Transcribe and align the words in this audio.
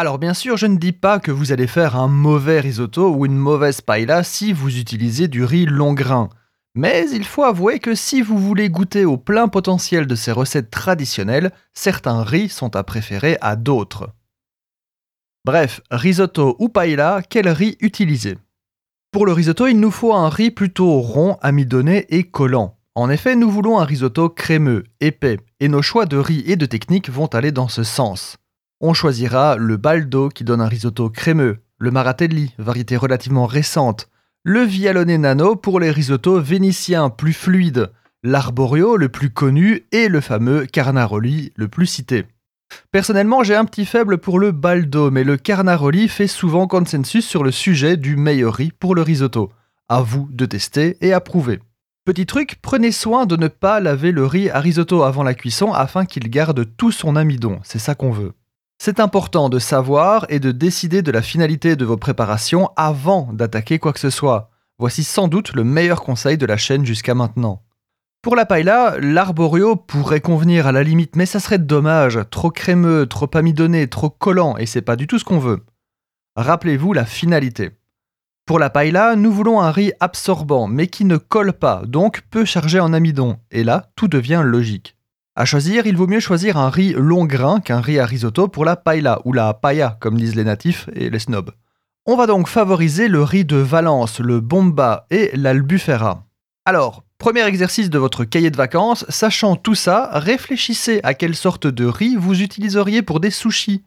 Alors 0.00 0.20
bien 0.20 0.32
sûr, 0.32 0.56
je 0.56 0.66
ne 0.66 0.76
dis 0.76 0.92
pas 0.92 1.18
que 1.18 1.32
vous 1.32 1.50
allez 1.50 1.66
faire 1.66 1.96
un 1.96 2.06
mauvais 2.06 2.60
risotto 2.60 3.12
ou 3.12 3.26
une 3.26 3.34
mauvaise 3.36 3.80
paella 3.80 4.22
si 4.22 4.52
vous 4.52 4.78
utilisez 4.78 5.26
du 5.26 5.42
riz 5.42 5.66
long 5.66 5.92
grain. 5.92 6.28
Mais 6.76 7.10
il 7.10 7.24
faut 7.24 7.42
avouer 7.42 7.80
que 7.80 7.96
si 7.96 8.22
vous 8.22 8.38
voulez 8.38 8.70
goûter 8.70 9.04
au 9.04 9.16
plein 9.16 9.48
potentiel 9.48 10.06
de 10.06 10.14
ces 10.14 10.30
recettes 10.30 10.70
traditionnelles, 10.70 11.50
certains 11.74 12.22
riz 12.22 12.48
sont 12.48 12.76
à 12.76 12.84
préférer 12.84 13.38
à 13.40 13.56
d'autres. 13.56 14.10
Bref, 15.44 15.80
risotto 15.90 16.54
ou 16.60 16.68
paella, 16.68 17.20
quel 17.28 17.48
riz 17.48 17.76
utiliser? 17.80 18.38
Pour 19.10 19.26
le 19.26 19.32
risotto, 19.32 19.66
il 19.66 19.80
nous 19.80 19.90
faut 19.90 20.14
un 20.14 20.28
riz 20.28 20.52
plutôt 20.52 21.00
rond, 21.00 21.38
amidonné 21.42 22.06
et 22.10 22.22
collant. 22.22 22.78
En 22.94 23.10
effet, 23.10 23.34
nous 23.34 23.50
voulons 23.50 23.80
un 23.80 23.84
risotto 23.84 24.28
crémeux, 24.28 24.84
épais, 25.00 25.38
et 25.58 25.66
nos 25.66 25.82
choix 25.82 26.06
de 26.06 26.18
riz 26.18 26.44
et 26.46 26.54
de 26.54 26.66
technique 26.66 27.10
vont 27.10 27.26
aller 27.26 27.50
dans 27.50 27.66
ce 27.66 27.82
sens. 27.82 28.38
On 28.80 28.94
choisira 28.94 29.56
le 29.56 29.76
baldo 29.76 30.28
qui 30.28 30.44
donne 30.44 30.60
un 30.60 30.68
risotto 30.68 31.10
crémeux, 31.10 31.58
le 31.78 31.90
maratelli, 31.90 32.54
variété 32.58 32.96
relativement 32.96 33.46
récente, 33.46 34.08
le 34.44 34.60
vialone 34.62 35.16
nano 35.16 35.56
pour 35.56 35.80
les 35.80 35.90
risottos 35.90 36.40
vénitiens 36.40 37.10
plus 37.10 37.32
fluides, 37.32 37.90
l'arborio 38.22 38.96
le 38.96 39.08
plus 39.08 39.30
connu 39.30 39.86
et 39.90 40.06
le 40.06 40.20
fameux 40.20 40.64
carnaroli 40.64 41.52
le 41.56 41.66
plus 41.66 41.86
cité. 41.86 42.26
Personnellement, 42.92 43.42
j'ai 43.42 43.56
un 43.56 43.64
petit 43.64 43.84
faible 43.84 44.18
pour 44.18 44.38
le 44.38 44.52
baldo, 44.52 45.10
mais 45.10 45.24
le 45.24 45.36
carnaroli 45.36 46.06
fait 46.06 46.28
souvent 46.28 46.68
consensus 46.68 47.26
sur 47.26 47.42
le 47.42 47.50
sujet 47.50 47.96
du 47.96 48.16
meilleur 48.16 48.54
riz 48.54 48.70
pour 48.70 48.94
le 48.94 49.02
risotto. 49.02 49.50
À 49.88 50.02
vous 50.02 50.28
de 50.30 50.46
tester 50.46 50.98
et 51.00 51.12
approuver. 51.12 51.58
Petit 52.04 52.26
truc, 52.26 52.58
prenez 52.62 52.92
soin 52.92 53.26
de 53.26 53.36
ne 53.36 53.48
pas 53.48 53.80
laver 53.80 54.12
le 54.12 54.24
riz 54.24 54.50
à 54.50 54.60
risotto 54.60 55.02
avant 55.02 55.24
la 55.24 55.34
cuisson 55.34 55.72
afin 55.72 56.04
qu'il 56.04 56.30
garde 56.30 56.64
tout 56.76 56.92
son 56.92 57.16
amidon, 57.16 57.58
c'est 57.64 57.80
ça 57.80 57.96
qu'on 57.96 58.12
veut. 58.12 58.34
C'est 58.80 59.00
important 59.00 59.48
de 59.48 59.58
savoir 59.58 60.24
et 60.28 60.38
de 60.38 60.52
décider 60.52 61.02
de 61.02 61.10
la 61.10 61.20
finalité 61.20 61.74
de 61.74 61.84
vos 61.84 61.96
préparations 61.96 62.70
avant 62.76 63.28
d'attaquer 63.32 63.80
quoi 63.80 63.92
que 63.92 63.98
ce 63.98 64.10
soit. 64.10 64.50
Voici 64.78 65.02
sans 65.02 65.26
doute 65.26 65.52
le 65.54 65.64
meilleur 65.64 66.02
conseil 66.02 66.38
de 66.38 66.46
la 66.46 66.56
chaîne 66.56 66.86
jusqu'à 66.86 67.14
maintenant. 67.14 67.62
Pour 68.22 68.36
la 68.36 68.46
paella, 68.46 68.96
l'arborio 69.00 69.74
pourrait 69.74 70.20
convenir 70.20 70.68
à 70.68 70.72
la 70.72 70.84
limite, 70.84 71.16
mais 71.16 71.26
ça 71.26 71.40
serait 71.40 71.58
dommage, 71.58 72.20
trop 72.30 72.50
crémeux, 72.50 73.06
trop 73.06 73.30
amidonné, 73.34 73.88
trop 73.88 74.10
collant, 74.10 74.56
et 74.56 74.66
c'est 74.66 74.82
pas 74.82 74.96
du 74.96 75.08
tout 75.08 75.18
ce 75.18 75.24
qu'on 75.24 75.38
veut. 75.38 75.64
Rappelez-vous 76.36 76.92
la 76.92 77.04
finalité. 77.04 77.70
Pour 78.46 78.58
la 78.58 78.70
paella, 78.70 79.16
nous 79.16 79.32
voulons 79.32 79.60
un 79.60 79.70
riz 79.72 79.92
absorbant, 79.98 80.68
mais 80.68 80.86
qui 80.86 81.04
ne 81.04 81.16
colle 81.16 81.52
pas, 81.52 81.82
donc 81.84 82.22
peu 82.30 82.44
chargé 82.44 82.78
en 82.78 82.92
amidon, 82.92 83.38
et 83.50 83.64
là, 83.64 83.90
tout 83.96 84.08
devient 84.08 84.42
logique. 84.44 84.97
À 85.40 85.44
choisir, 85.44 85.86
il 85.86 85.96
vaut 85.96 86.08
mieux 86.08 86.18
choisir 86.18 86.56
un 86.56 86.68
riz 86.68 86.94
long 86.94 87.24
grain 87.24 87.60
qu'un 87.60 87.80
riz 87.80 88.00
à 88.00 88.06
risotto 88.06 88.48
pour 88.48 88.64
la 88.64 88.74
paella 88.74 89.20
ou 89.24 89.32
la 89.32 89.54
paella, 89.54 89.96
comme 90.00 90.16
disent 90.16 90.34
les 90.34 90.42
natifs 90.42 90.90
et 90.94 91.10
les 91.10 91.20
snobs. 91.20 91.52
On 92.06 92.16
va 92.16 92.26
donc 92.26 92.48
favoriser 92.48 93.06
le 93.06 93.22
riz 93.22 93.44
de 93.44 93.54
Valence, 93.54 94.18
le 94.18 94.40
bomba 94.40 95.06
et 95.12 95.30
l'albufera. 95.34 96.26
Alors, 96.64 97.04
premier 97.18 97.46
exercice 97.46 97.88
de 97.88 98.00
votre 98.00 98.24
cahier 98.24 98.50
de 98.50 98.56
vacances, 98.56 99.04
sachant 99.10 99.54
tout 99.54 99.76
ça, 99.76 100.10
réfléchissez 100.12 100.98
à 101.04 101.14
quelle 101.14 101.36
sorte 101.36 101.68
de 101.68 101.86
riz 101.86 102.16
vous 102.16 102.42
utiliseriez 102.42 103.02
pour 103.02 103.20
des 103.20 103.30
sushis. 103.30 103.84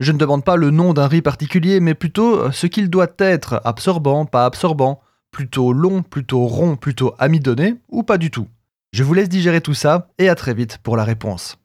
Je 0.00 0.12
ne 0.12 0.18
demande 0.18 0.44
pas 0.44 0.56
le 0.56 0.70
nom 0.70 0.94
d'un 0.94 1.08
riz 1.08 1.20
particulier, 1.20 1.78
mais 1.78 1.92
plutôt 1.92 2.50
ce 2.52 2.66
qu'il 2.66 2.88
doit 2.88 3.12
être, 3.18 3.60
absorbant, 3.66 4.24
pas 4.24 4.46
absorbant, 4.46 5.02
plutôt 5.30 5.74
long, 5.74 6.02
plutôt 6.02 6.46
rond, 6.46 6.76
plutôt 6.76 7.12
amidonné, 7.18 7.74
ou 7.90 8.02
pas 8.02 8.16
du 8.16 8.30
tout. 8.30 8.48
Je 8.96 9.02
vous 9.02 9.12
laisse 9.12 9.28
digérer 9.28 9.60
tout 9.60 9.74
ça 9.74 10.08
et 10.16 10.30
à 10.30 10.34
très 10.34 10.54
vite 10.54 10.78
pour 10.78 10.96
la 10.96 11.04
réponse. 11.04 11.58